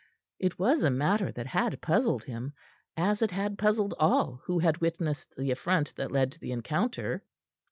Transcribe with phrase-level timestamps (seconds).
[0.39, 2.53] It was a matter that had puzzled him,
[2.97, 7.21] as it had puzzled all who had witnessed the affront that led to the encounter.